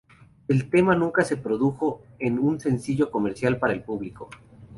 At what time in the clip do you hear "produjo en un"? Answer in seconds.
1.37-2.59